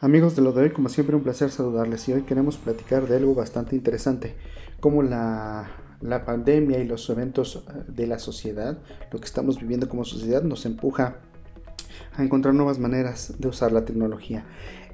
[0.00, 3.16] Amigos de lo de hoy, como siempre un placer saludarles y hoy queremos platicar de
[3.16, 4.36] algo bastante interesante,
[4.78, 8.78] como la, la, pandemia y los eventos eh, de la sociedad,
[9.10, 11.16] lo que estamos viviendo como sociedad nos empuja
[12.14, 14.44] a encontrar nuevas maneras de usar la tecnología.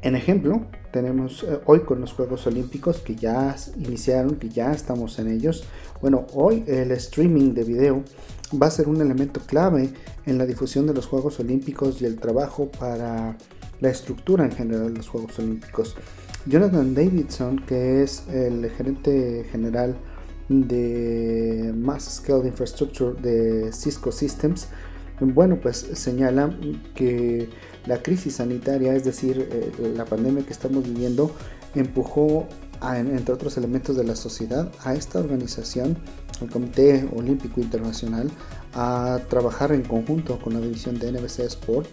[0.00, 5.18] En ejemplo, tenemos eh, hoy con los Juegos Olímpicos que ya iniciaron, que ya estamos
[5.18, 5.64] en ellos.
[6.00, 8.04] Bueno, hoy el streaming de video
[8.58, 9.92] va a ser un elemento clave
[10.24, 13.36] en la difusión de los Juegos Olímpicos y el trabajo para
[13.80, 15.96] la estructura en general de los Juegos Olímpicos.
[16.46, 19.96] Jonathan Davidson, que es el gerente general
[20.48, 24.68] de Mass Scale Infrastructure de Cisco Systems,
[25.20, 26.54] bueno, pues señala
[26.94, 27.48] que
[27.86, 31.30] la crisis sanitaria, es decir, eh, la pandemia que estamos viviendo,
[31.74, 32.46] empujó,
[32.82, 35.96] entre otros elementos de la sociedad, a esta organización,
[36.40, 38.30] el Comité Olímpico Internacional,
[38.74, 41.88] a trabajar en conjunto con la división de NBC Sport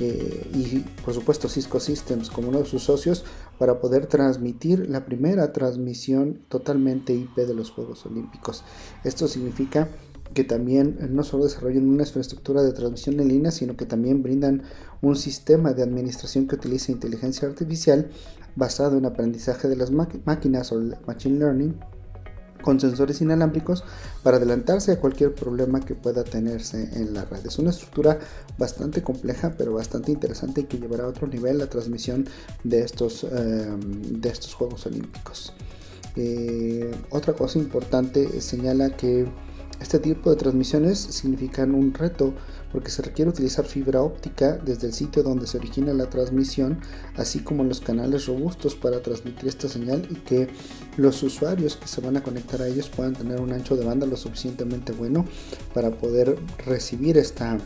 [0.00, 3.24] eh, y por supuesto Cisco Systems como uno de sus socios
[3.58, 8.64] para poder transmitir la primera transmisión totalmente IP de los Juegos Olímpicos.
[9.04, 9.88] Esto significa
[10.34, 14.62] que también no solo desarrollan una infraestructura de transmisión en línea, sino que también brindan
[15.02, 18.10] un sistema de administración que utiliza inteligencia artificial
[18.56, 21.74] basado en aprendizaje de las máquinas o machine learning
[22.62, 23.84] con sensores inalámbricos
[24.22, 27.44] para adelantarse a cualquier problema que pueda tenerse en la red.
[27.44, 28.18] Es una estructura
[28.56, 32.26] bastante compleja pero bastante interesante y que llevará a otro nivel la transmisión
[32.64, 35.52] de estos, em, de estos Juegos Olímpicos.
[36.16, 39.26] Eh, otra cosa importante señala que
[39.82, 42.34] este tipo de transmisiones significan un reto
[42.70, 46.78] porque se requiere utilizar fibra óptica desde el sitio donde se origina la transmisión,
[47.16, 50.48] así como los canales robustos para transmitir esta señal y que
[50.96, 54.06] los usuarios que se van a conectar a ellos puedan tener un ancho de banda
[54.06, 55.24] lo suficientemente bueno
[55.74, 57.58] para poder recibir esta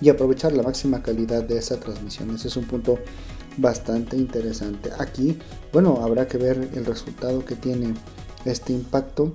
[0.00, 2.30] y aprovechar la máxima calidad de esa transmisión.
[2.30, 3.00] Ese es un punto
[3.56, 4.90] bastante interesante.
[4.98, 5.38] Aquí,
[5.72, 7.94] bueno, habrá que ver el resultado que tiene
[8.44, 9.32] este impacto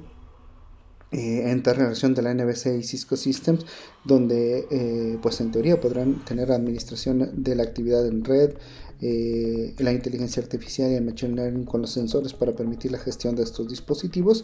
[1.12, 3.66] eh, en relación de la NBC y Cisco Systems,
[4.06, 8.54] donde eh, pues en teoría podrán tener administración de la actividad en red,
[9.02, 13.34] eh, la inteligencia artificial y el machine learning con los sensores para permitir la gestión
[13.36, 14.44] de estos dispositivos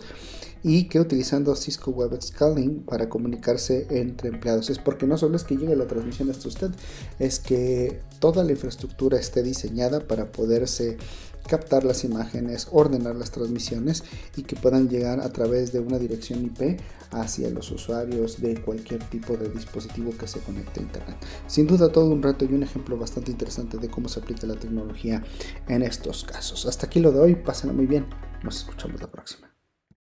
[0.63, 4.69] y que utilizando Cisco Web Scaling para comunicarse entre empleados.
[4.69, 6.71] Es porque no solo es que llegue la transmisión hasta usted,
[7.19, 10.97] es que toda la infraestructura esté diseñada para poderse
[11.47, 14.03] captar las imágenes, ordenar las transmisiones
[14.35, 16.79] y que puedan llegar a través de una dirección IP
[17.11, 21.17] hacia los usuarios de cualquier tipo de dispositivo que se conecte a Internet.
[21.47, 24.55] Sin duda todo un reto y un ejemplo bastante interesante de cómo se aplica la
[24.55, 25.23] tecnología
[25.67, 26.65] en estos casos.
[26.65, 28.05] Hasta aquí lo de hoy, pásenlo muy bien,
[28.43, 29.54] nos escuchamos la próxima.